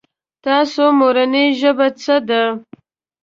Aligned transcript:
تاسو 0.45 0.83
مورنۍ 0.99 1.47
ژبه 1.59 1.87
څه 2.01 2.15
ده؟ 2.27 2.43